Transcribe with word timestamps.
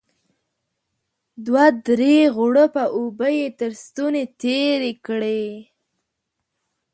دوه 1.45 1.65
درې 1.87 2.17
غوړپه 2.35 2.83
اوبه 2.97 3.27
يې 3.37 3.47
تر 3.59 3.71
ستوني 3.83 4.23
تېرې 4.41 4.93
کړې. 5.05 5.45